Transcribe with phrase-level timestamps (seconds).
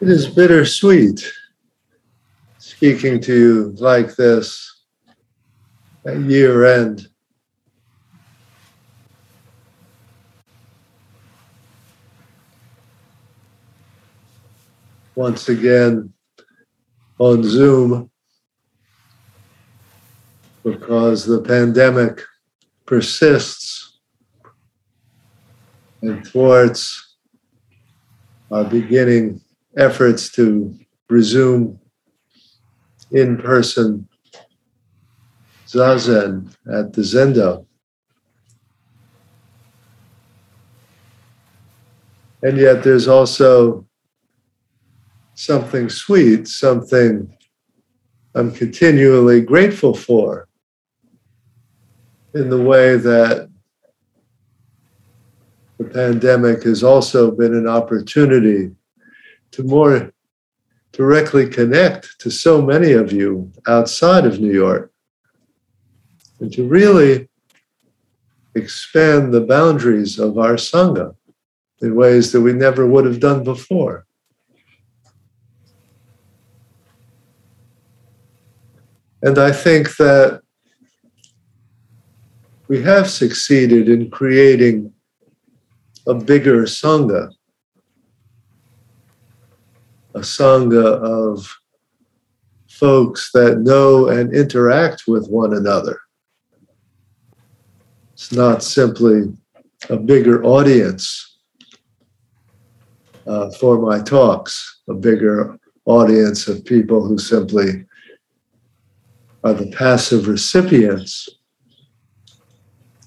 [0.00, 1.30] It is bittersweet
[2.56, 4.84] speaking to you like this
[6.06, 7.06] at year end.
[15.14, 16.14] Once again
[17.18, 18.10] on Zoom
[20.64, 22.22] because the pandemic
[22.86, 23.98] persists
[26.00, 27.16] and thwarts
[28.50, 29.42] are beginning
[29.80, 30.74] efforts to
[31.08, 31.80] resume
[33.10, 34.06] in person
[35.66, 37.66] zazen at the Zendo.
[42.42, 43.86] And yet there's also
[45.34, 47.34] something sweet, something
[48.34, 50.48] I'm continually grateful for
[52.34, 53.48] in the way that
[55.78, 58.70] the pandemic has also been an opportunity
[59.52, 60.12] to more
[60.92, 64.92] directly connect to so many of you outside of New York
[66.40, 67.28] and to really
[68.54, 71.14] expand the boundaries of our Sangha
[71.80, 74.06] in ways that we never would have done before.
[79.22, 80.42] And I think that
[82.68, 84.92] we have succeeded in creating
[86.06, 87.30] a bigger Sangha
[90.14, 91.48] a sangha of
[92.68, 96.00] folks that know and interact with one another.
[98.14, 99.32] It's not simply
[99.88, 101.38] a bigger audience
[103.26, 107.86] uh, for my talks, a bigger audience of people who simply
[109.44, 111.28] are the passive recipients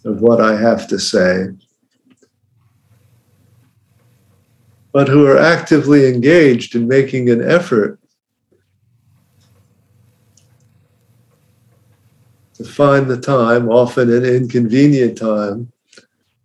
[0.05, 1.47] of what I have to say,
[4.93, 7.99] but who are actively engaged in making an effort
[12.53, 15.71] to find the time, often an inconvenient time,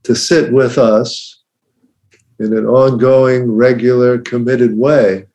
[0.02, 1.42] to sit with us
[2.38, 5.26] in an ongoing, regular, committed way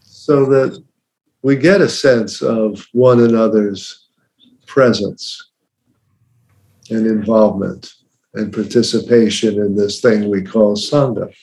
[0.00, 0.80] so that
[1.42, 4.06] we get a sense of one another's
[4.66, 5.50] presence
[6.90, 7.92] and involvement
[8.34, 11.34] and participation in this thing we call Sangha.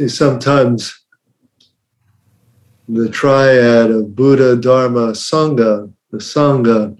[0.00, 0.98] See, sometimes
[2.88, 6.96] the triad of Buddha, Dharma, Sangha, the Sangha,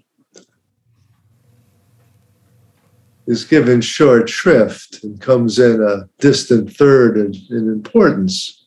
[3.26, 8.66] is given short shrift and comes in a distant third in, in importance.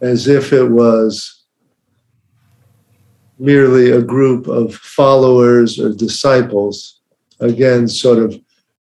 [0.00, 1.44] As if it was
[3.38, 7.00] merely a group of followers or disciples,
[7.38, 8.34] again, sort of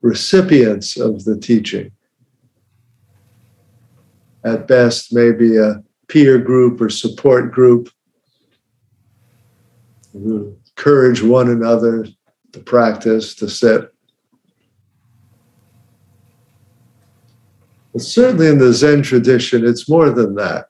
[0.03, 1.93] recipients of the teaching.
[4.45, 7.89] At best, maybe a peer group or support group
[10.13, 12.07] who encourage one another
[12.53, 13.95] to practice, to sit.
[17.93, 20.67] But certainly in the Zen tradition, it's more than that.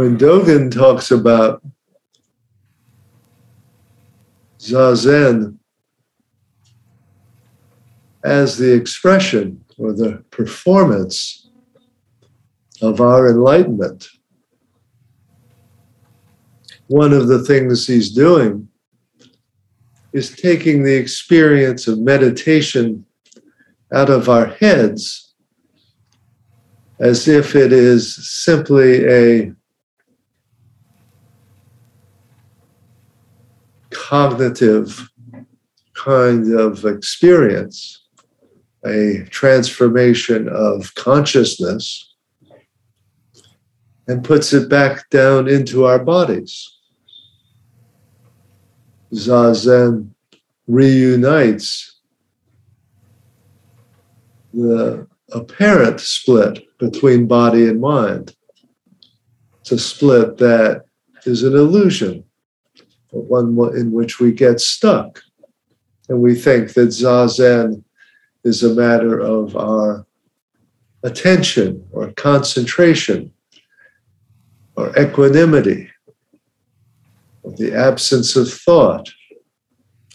[0.00, 1.62] When Dogen talks about
[4.58, 5.58] Zazen
[8.24, 11.50] as the expression or the performance
[12.80, 14.08] of our enlightenment,
[16.86, 18.68] one of the things he's doing
[20.14, 23.04] is taking the experience of meditation
[23.92, 25.34] out of our heads
[27.00, 29.52] as if it is simply a
[34.10, 35.08] cognitive
[35.94, 38.08] kind of experience,
[38.84, 42.12] a transformation of consciousness,
[44.08, 46.76] and puts it back down into our bodies.
[49.14, 50.10] Zazen
[50.66, 52.00] reunites
[54.52, 58.34] the apparent split between body and mind.
[59.60, 60.86] It's a split that
[61.26, 62.24] is an illusion,
[63.12, 65.20] one in which we get stuck.
[66.08, 67.84] And we think that Zazen
[68.44, 70.06] is a matter of our
[71.02, 73.32] attention or concentration
[74.76, 75.90] or equanimity
[77.42, 79.08] or the absence of thought.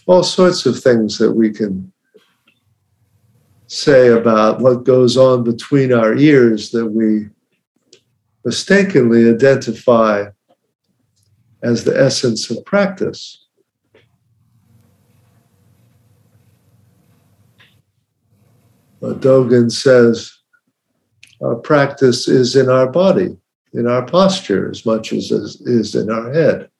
[0.06, 1.92] All sorts of things that we can
[3.66, 7.28] say about what goes on between our ears that we
[8.44, 10.26] mistakenly identify
[11.62, 13.46] as the essence of practice.
[19.00, 20.32] But Dogen says
[21.42, 23.36] our practice is in our body,
[23.72, 26.70] in our posture, as much as is in our head.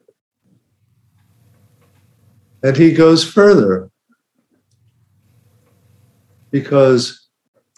[2.62, 3.90] And he goes further
[6.50, 7.28] because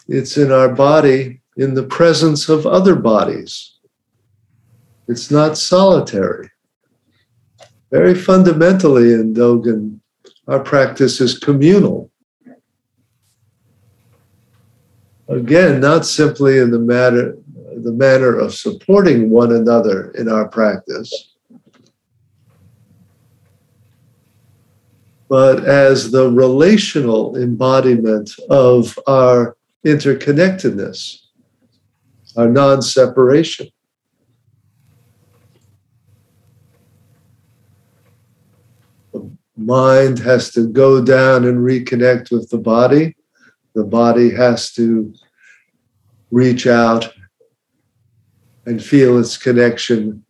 [0.07, 3.75] it's in our body in the presence of other bodies.
[5.07, 6.49] It's not solitary.
[7.91, 9.99] Very fundamentally in Dogen,
[10.47, 12.11] our practice is communal.
[15.27, 17.35] Again, not simply in the matter
[17.83, 21.35] the manner of supporting one another in our practice,
[25.29, 29.55] but as the relational embodiment of our
[29.85, 31.19] interconnectedness,
[32.35, 33.67] our non separation.
[39.59, 43.15] Mind has to go down and reconnect with the body.
[43.75, 45.13] The body has to
[46.31, 47.11] reach out
[48.65, 50.23] and feel its connection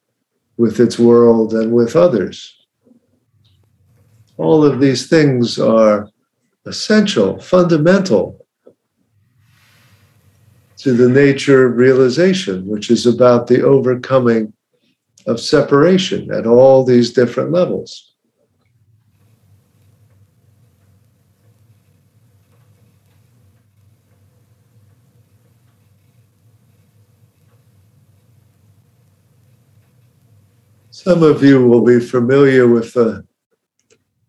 [0.58, 2.56] with its world and with others.
[4.38, 6.10] All of these things are
[6.66, 8.46] essential, fundamental
[10.78, 14.54] to the nature of realization, which is about the overcoming
[15.28, 18.09] of separation at all these different levels.
[31.04, 33.26] Some of you will be familiar with the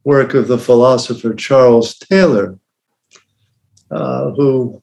[0.04, 2.60] work of the philosopher Charles Taylor,
[3.90, 4.80] uh, who,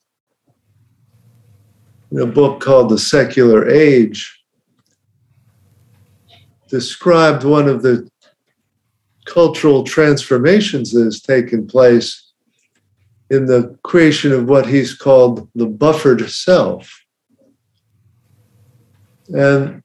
[2.12, 4.44] in a book called The Secular Age,
[6.68, 8.06] described one of the
[9.24, 12.34] cultural transformations that has taken place
[13.30, 17.06] in the creation of what he's called the buffered self.
[19.30, 19.84] And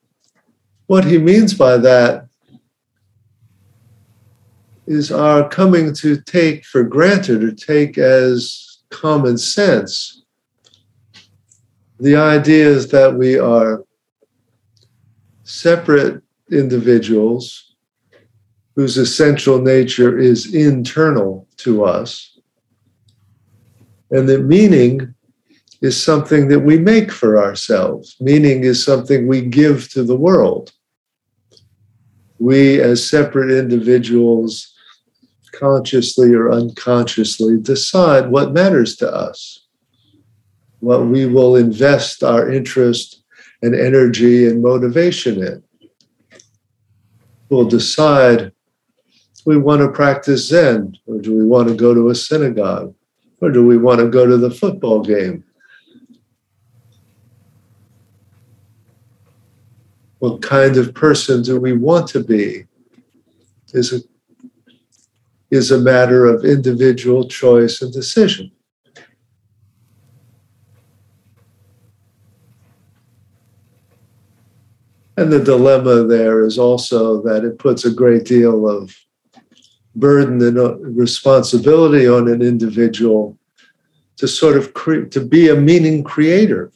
[0.93, 2.27] what he means by that
[4.87, 10.23] is our coming to take for granted or take as common sense
[11.99, 13.83] the idea is that we are
[15.45, 17.75] separate individuals
[18.77, 22.39] whose essential nature is internal to us,
[24.11, 25.15] and that meaning
[25.81, 28.17] is something that we make for ourselves.
[28.21, 30.73] Meaning is something we give to the world.
[32.43, 34.75] We, as separate individuals,
[35.53, 39.69] consciously or unconsciously decide what matters to us,
[40.81, 43.23] what we will invest our interest
[43.63, 45.63] and energy and motivation in.
[47.49, 48.51] We'll decide
[49.47, 52.93] we want to practice Zen, or do we want to go to a synagogue,
[53.41, 55.45] or do we want to go to the football game?
[60.23, 62.67] What kind of person do we want to be?
[63.73, 63.99] Is a
[65.51, 68.53] is a matter of individual choice and decision.
[75.17, 78.97] And the dilemma there is also that it puts a great deal of
[79.97, 83.37] burden and uh, responsibility on an individual
[84.19, 86.71] to sort of cre- to be a meaning creator,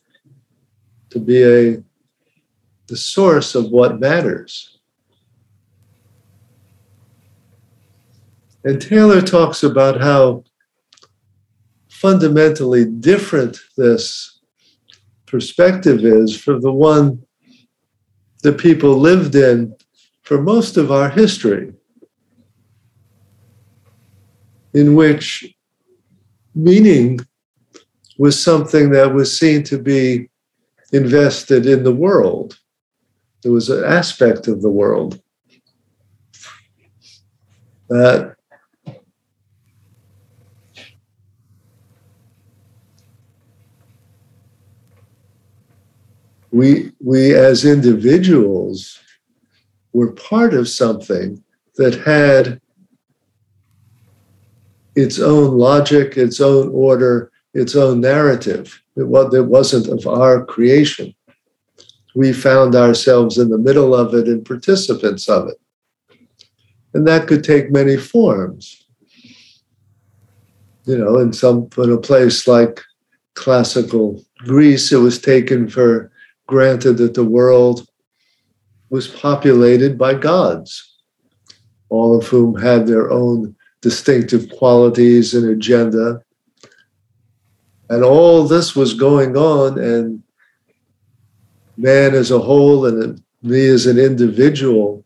[1.10, 1.85] to be a
[2.88, 4.78] the source of what matters.
[8.64, 10.44] And Taylor talks about how
[11.88, 14.40] fundamentally different this
[15.26, 17.24] perspective is from the one
[18.42, 19.74] that people lived in
[20.22, 21.72] for most of our history,
[24.74, 25.54] in which
[26.54, 27.20] meaning
[28.18, 30.28] was something that was seen to be
[30.92, 32.58] invested in the world.
[33.46, 35.22] It was an aspect of the world
[37.88, 38.34] that
[46.50, 48.98] we, we as individuals
[49.92, 51.40] were part of something
[51.76, 52.60] that had
[54.96, 58.82] its own logic, its own order, its own narrative.
[58.96, 61.14] It, it wasn't of our creation.
[62.16, 65.60] We found ourselves in the middle of it and participants of it.
[66.94, 68.86] And that could take many forms.
[70.86, 72.80] You know, in some in a place like
[73.34, 76.10] classical Greece, it was taken for
[76.46, 77.86] granted that the world
[78.88, 80.96] was populated by gods,
[81.90, 86.22] all of whom had their own distinctive qualities and agenda.
[87.90, 90.22] And all this was going on, and
[91.76, 95.04] man as a whole and me as an individual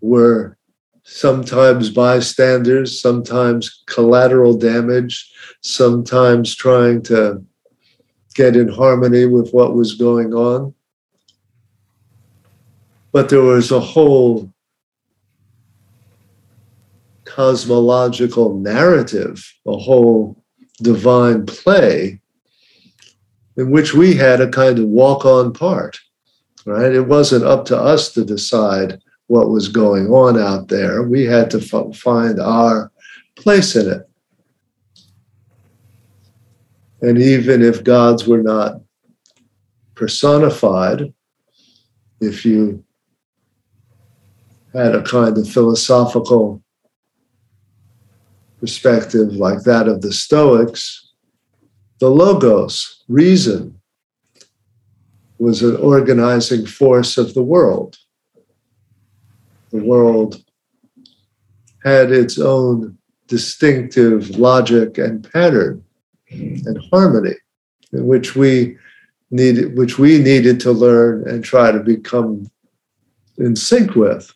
[0.00, 0.56] were
[1.02, 7.44] sometimes bystanders, sometimes collateral damage, sometimes trying to
[8.34, 10.74] get in harmony with what was going on.
[13.12, 14.52] But there was a whole
[17.24, 20.42] cosmological narrative, a whole
[20.82, 22.20] divine play
[23.56, 25.98] in which we had a kind of walk on part,
[26.64, 26.92] right?
[26.92, 31.02] It wasn't up to us to decide what was going on out there.
[31.02, 32.92] We had to f- find our
[33.34, 34.08] place in it.
[37.02, 38.80] And even if gods were not
[39.94, 41.12] personified,
[42.20, 42.84] if you
[44.72, 46.62] had a kind of philosophical
[48.60, 51.05] perspective like that of the Stoics,
[51.98, 53.80] the Logos, reason,
[55.38, 57.96] was an organizing force of the world.
[59.70, 60.42] The world
[61.84, 62.98] had its own
[63.28, 65.84] distinctive logic and pattern
[66.30, 67.34] and harmony
[67.92, 68.76] in which we
[69.30, 72.48] needed which we needed to learn and try to become
[73.38, 74.32] in sync with.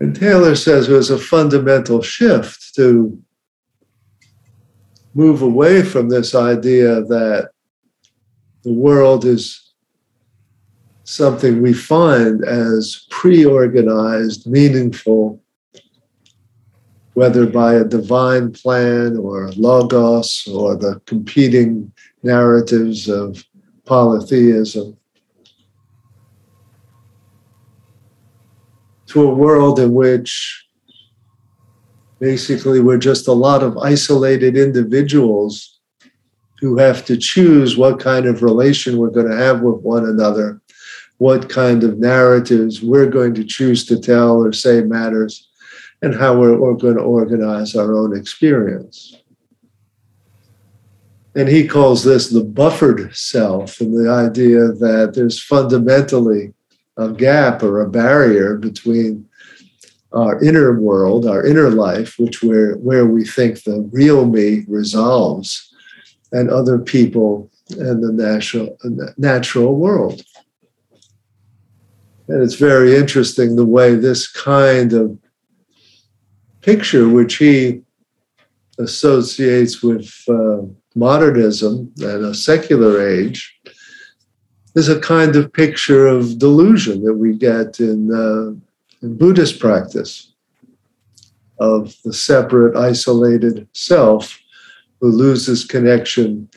[0.00, 3.18] And taylor says it was a fundamental shift to
[5.14, 7.50] move away from this idea that
[8.64, 9.72] the world is
[11.04, 15.40] something we find as pre organized, meaningful,
[17.12, 21.92] whether by a divine plan or logos or the competing
[22.22, 23.44] narratives of
[23.84, 24.96] polytheism,
[29.06, 30.64] to a world in which
[32.18, 35.78] basically we're just a lot of isolated individuals
[36.60, 40.60] who have to choose what kind of relation we're going to have with one another
[41.18, 45.48] what kind of narratives we're going to choose to tell or say matters,
[46.02, 49.16] and how we're, going to organize our own experience.
[51.34, 56.52] And he calls this the buffered self, and the idea that there's fundamentally
[56.96, 59.28] a gap or a barrier between
[60.14, 65.74] our inner world, our inner life, which where where we think the real me resolves,
[66.32, 68.76] and other people and the natural
[69.16, 70.22] natural world.
[72.28, 75.18] And it's very interesting the way this kind of
[76.62, 77.82] picture, which he
[78.78, 80.62] associates with uh,
[80.94, 83.60] modernism and a secular age,
[84.74, 88.52] is a kind of picture of delusion that we get in, uh,
[89.04, 90.32] in Buddhist practice
[91.60, 94.40] of the separate, isolated self
[94.98, 96.48] who loses connection,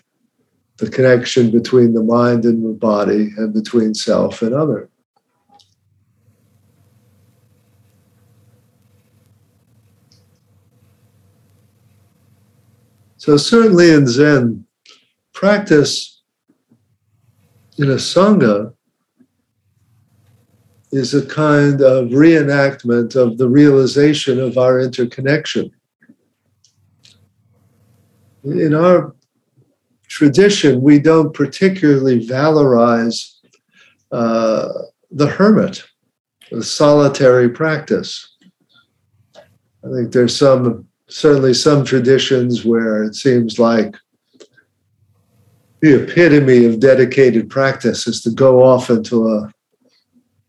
[0.78, 4.90] the connection between the mind and the body, and between self and other.
[13.18, 14.66] So, certainly in Zen,
[15.34, 16.22] practice
[17.78, 18.74] in a Sangha
[20.92, 25.72] is a kind of reenactment of the realization of our interconnection.
[28.44, 29.14] In our
[30.08, 33.36] tradition, we don't particularly valorize
[34.12, 34.70] uh,
[35.12, 35.84] the hermit,
[36.52, 38.36] the solitary practice.
[39.36, 43.96] I think there's some certainly some traditions where it seems like
[45.80, 49.54] the epitome of dedicated practice is to go off into a,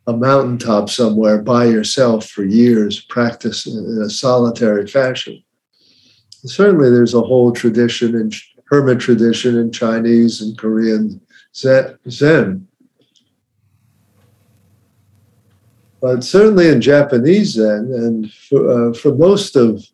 [0.08, 5.44] a mountaintop somewhere by yourself for years, practice in a solitary fashion.
[6.42, 8.32] And certainly, there's a whole tradition in
[8.68, 11.20] hermit tradition in Chinese and Korean
[11.54, 12.66] Zen.
[16.00, 19.84] But certainly in Japanese Zen, and for, uh, for most of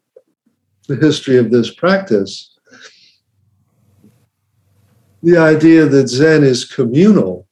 [0.86, 2.56] the history of this practice,
[5.24, 7.48] the idea that Zen is communal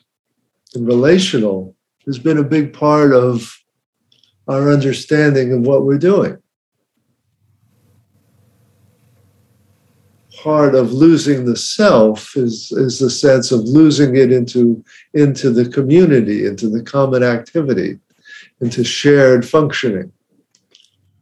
[0.74, 1.74] and relational
[2.06, 3.56] has been a big part of
[4.48, 6.36] our understanding of what we're doing.
[10.42, 15.68] Part of losing the self is, is the sense of losing it into, into the
[15.68, 18.00] community, into the common activity,
[18.60, 20.12] into shared functioning,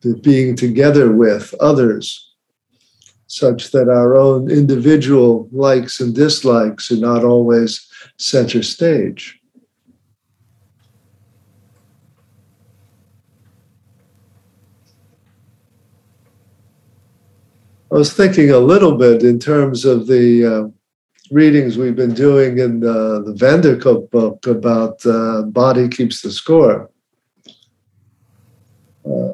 [0.00, 2.34] to being together with others,
[3.26, 9.39] such that our own individual likes and dislikes are not always center stage.
[17.92, 20.68] I was thinking a little bit in terms of the uh,
[21.32, 23.60] readings we've been doing in uh, the Van
[24.10, 26.88] book about uh, Body Keeps the Score.
[29.04, 29.32] Uh,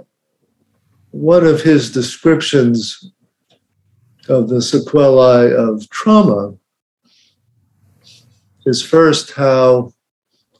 [1.11, 3.13] one of his descriptions
[4.31, 6.55] of the sequelae of trauma
[8.65, 9.93] is first how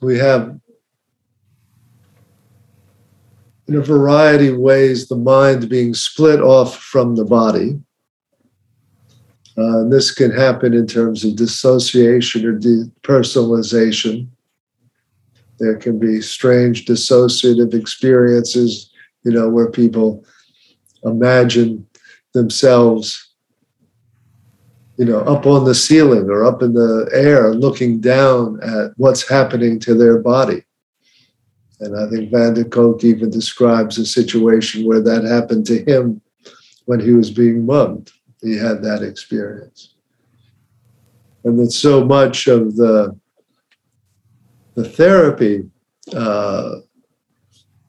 [0.01, 0.59] we have
[3.67, 7.79] in a variety of ways the mind being split off from the body
[9.57, 14.27] uh, this can happen in terms of dissociation or depersonalization.
[15.59, 18.91] There can be strange dissociative experiences,
[19.23, 20.23] you know, where people
[21.03, 21.87] imagine
[22.33, 23.33] themselves,
[24.97, 29.27] you know, up on the ceiling or up in the air looking down at what's
[29.27, 30.63] happening to their body.
[31.79, 36.21] And I think Van der Kolk even describes a situation where that happened to him
[36.85, 38.11] when he was being mugged
[38.41, 39.95] he had that experience.
[41.43, 43.17] And that so much of the,
[44.75, 45.69] the therapy
[46.15, 46.75] uh,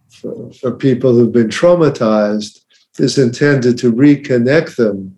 [0.08, 2.60] for, for people who've been traumatized
[2.98, 5.16] is intended to reconnect them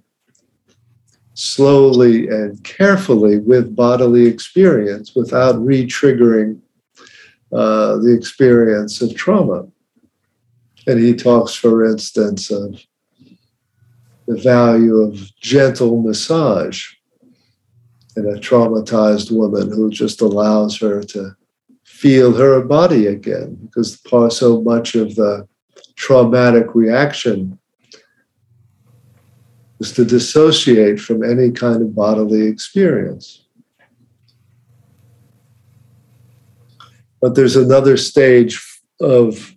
[1.34, 6.60] slowly and carefully with bodily experience without re triggering
[7.52, 9.66] uh, the experience of trauma.
[10.86, 12.80] And he talks, for instance, of
[14.30, 16.86] the value of gentle massage
[18.16, 21.34] in a traumatized woman who just allows her to
[21.82, 24.00] feel her body again because
[24.38, 25.48] so much of the
[25.96, 27.58] traumatic reaction
[29.80, 33.48] is to dissociate from any kind of bodily experience.
[37.20, 38.62] But there's another stage
[39.00, 39.56] of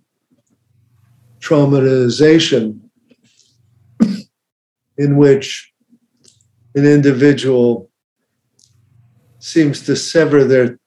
[1.40, 2.83] traumatization
[4.98, 5.72] in which
[6.76, 7.90] an individual
[9.40, 10.80] seems to sever their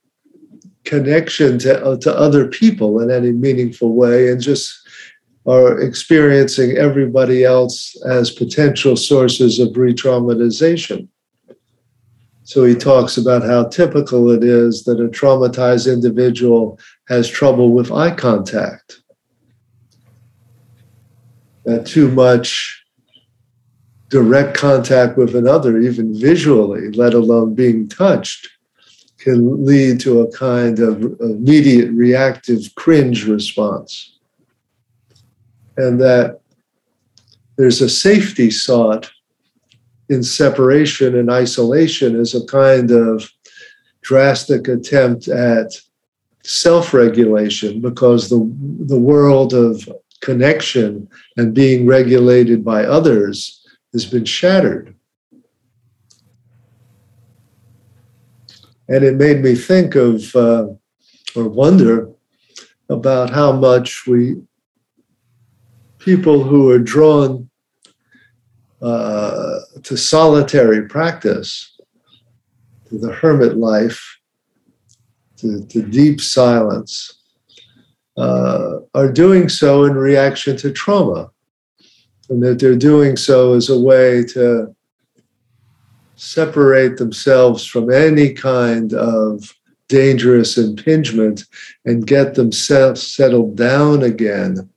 [0.85, 4.73] connection to, uh, to other people in any meaningful way and just
[5.47, 11.09] are experiencing everybody else as potential sources of re traumatization.
[12.42, 17.92] So he talks about how typical it is that a traumatized individual has trouble with
[17.92, 19.03] eye contact.
[21.64, 22.86] That too much
[24.16, 28.48] direct contact with another, even visually, let alone being touched,
[29.18, 34.16] can lead to a kind of immediate reactive cringe response.
[35.76, 36.40] And that
[37.59, 39.11] there's a safety sought
[40.09, 43.31] in separation and isolation as a kind of
[44.00, 45.79] drastic attempt at
[46.42, 48.50] self regulation because the,
[48.87, 49.87] the world of
[50.22, 53.62] connection and being regulated by others
[53.96, 54.94] has been shattered.
[58.90, 60.66] And it made me think of uh,
[61.35, 62.11] or wonder
[62.90, 64.37] about how much we,
[65.98, 67.48] people who are drawn
[68.82, 71.80] uh, to solitary practice,
[72.90, 74.18] to the hermit life,
[75.38, 77.22] to, to deep silence,
[78.18, 81.30] uh, are doing so in reaction to trauma
[82.28, 84.74] and that they're doing so as a way to
[86.16, 89.54] separate themselves from any kind of
[89.88, 91.44] dangerous impingement
[91.84, 94.68] and get themselves settled down again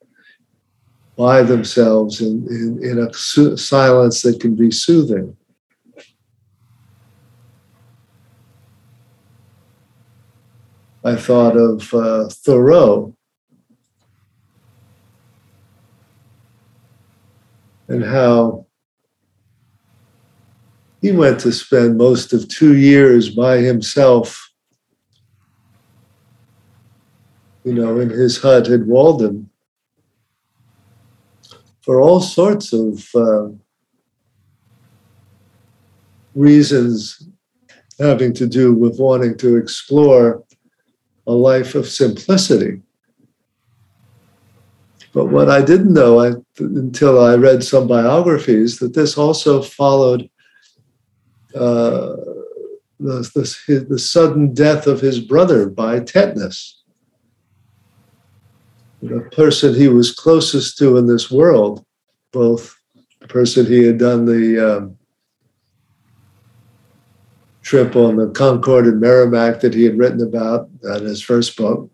[1.15, 5.35] by themselves in, in, in a su- silence that can be soothing.
[11.03, 13.15] I thought of uh, Thoreau,
[17.89, 18.65] and how
[21.02, 24.52] he went to spend most of two years by himself,
[27.63, 29.49] you know, in his hut at Walden
[31.82, 33.47] for all sorts of uh,
[36.36, 37.28] reasons
[37.99, 40.43] having to do with wanting to explore
[41.28, 42.82] a life of simplicity.
[45.19, 50.29] But what I didn't know I, until I read some biographies that this also followed
[51.53, 52.15] uh,
[53.01, 53.29] the,
[53.67, 56.82] the, the sudden death of his brother by tetanus.
[59.01, 61.86] The person he was closest to in this world,
[62.32, 62.73] both
[63.19, 64.97] the person he had done the um,
[67.62, 71.91] trip on the Concord and Merrimack that he had written about in his first book,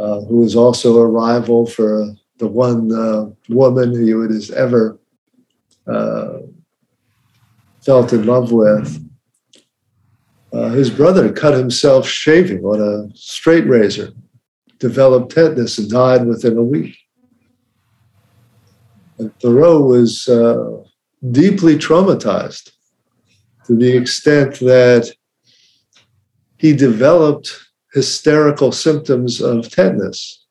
[0.00, 2.08] uh, who was also a rival for
[2.38, 4.98] the one uh, woman he would has ever
[5.86, 6.38] uh,
[7.82, 9.06] felt in love with.
[10.52, 14.10] Uh, his brother cut himself shaving on a straight razor,
[14.78, 16.96] developed tetanus, and died within a week.
[19.18, 20.82] And Thoreau was uh,
[21.30, 22.72] deeply traumatized
[23.66, 25.12] to the extent that
[26.56, 30.44] he developed hysterical symptoms of tetanus,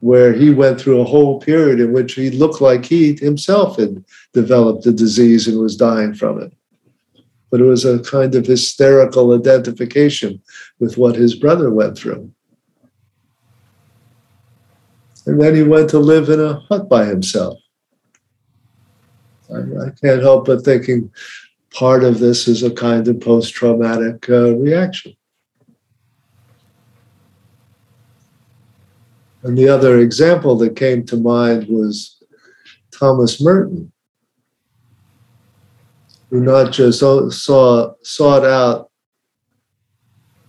[0.00, 4.04] where he went through a whole period in which he looked like he himself had
[4.32, 6.52] developed the disease and was dying from it.
[7.50, 10.42] But it was a kind of hysterical identification
[10.78, 12.30] with what his brother went through.
[15.26, 17.58] And then he went to live in a hut by himself.
[19.52, 21.10] I, I can't help but thinking
[21.72, 25.16] part of this is a kind of post traumatic uh, reaction.
[29.46, 32.20] And the other example that came to mind was
[32.90, 33.92] Thomas Merton,
[36.30, 38.90] who not just saw, sought out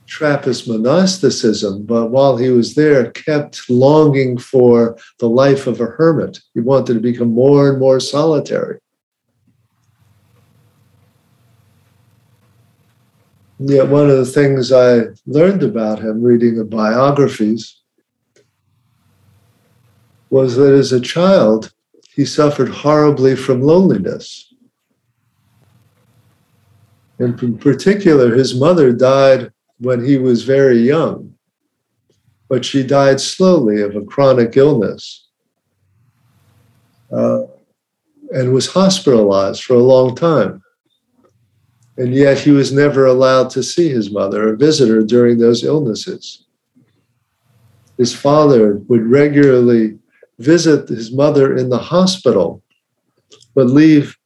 [0.07, 6.39] Trappist monasticism, but while he was there, kept longing for the life of a hermit.
[6.55, 8.79] He wanted to become more and more solitary.
[13.59, 17.76] Yet, one of the things I learned about him reading the biographies
[20.29, 21.73] was that as a child,
[22.13, 24.53] he suffered horribly from loneliness.
[27.19, 31.33] And in particular, his mother died when he was very young,
[32.49, 35.27] but she died slowly of a chronic illness
[37.11, 37.43] uh,
[38.31, 40.63] and was hospitalized for a long time.
[41.97, 45.63] And yet he was never allowed to see his mother or visit her during those
[45.63, 46.45] illnesses.
[47.97, 49.97] His father would regularly
[50.39, 52.63] visit his mother in the hospital,
[53.55, 54.17] but leave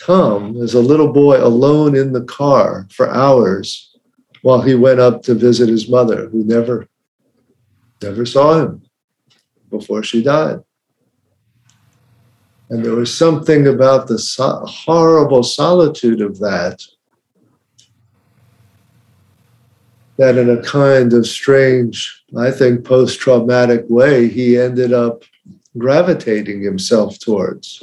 [0.00, 3.96] Tom as a little boy alone in the car for hours
[4.42, 6.88] while he went up to visit his mother, who never,
[8.02, 8.82] never saw him
[9.70, 10.60] before she died.
[12.70, 16.82] And there was something about the so- horrible solitude of that
[20.18, 25.24] that in a kind of strange, I think, post traumatic way, he ended up
[25.78, 27.82] gravitating himself towards.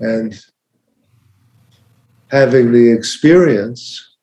[0.00, 0.38] And
[2.30, 4.16] having the experience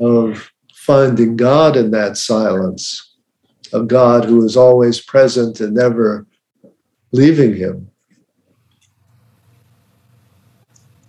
[0.00, 3.14] of finding God in that silence,
[3.72, 6.26] a God who is always present and never
[7.12, 7.90] leaving him,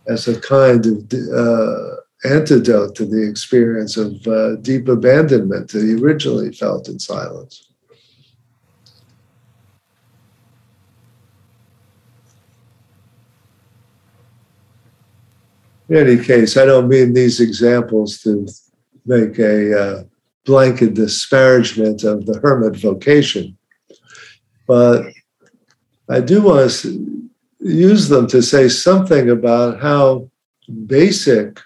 [0.07, 1.95] as a kind of uh,
[2.27, 7.67] antidote to the experience of uh, deep abandonment that he originally felt in silence.
[15.89, 18.45] In any case, I don't mean these examples to
[19.05, 20.03] make a uh,
[20.45, 23.57] blanket disparagement of the hermit vocation,
[24.67, 25.05] but
[26.09, 30.29] I do want to use them to say something about how
[30.85, 31.59] basic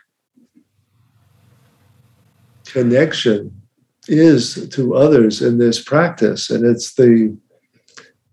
[2.72, 3.62] connection
[4.08, 6.50] is to others in this practice.
[6.50, 7.38] And it's the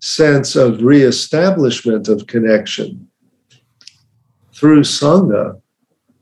[0.00, 3.08] sense of reestablishment of connection
[4.54, 5.60] through Sangha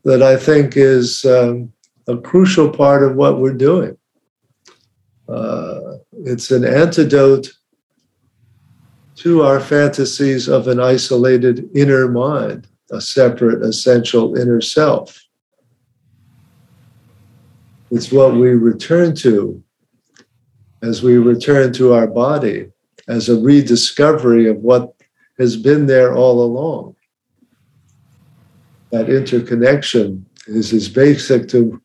[0.03, 1.71] that I think is um,
[2.07, 3.97] a crucial part of what we're doing.
[5.27, 7.51] Uh, it's an antidote
[9.15, 15.26] to our fantasies of an isolated inner mind, a separate, essential inner self.
[17.89, 19.63] It's what we return to
[20.81, 22.71] as we return to our body
[23.07, 24.93] as a rediscovery of what
[25.39, 26.95] has been there all along.
[28.91, 31.81] That interconnection is as basic to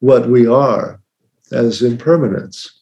[0.00, 1.00] what we are
[1.50, 2.81] as impermanence.